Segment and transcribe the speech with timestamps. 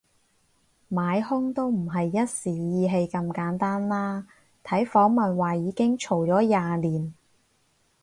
[0.89, 4.25] 買兇都唔係一時意氣咁簡單啦，
[4.63, 7.13] 睇訪問話已經嘈咗廿年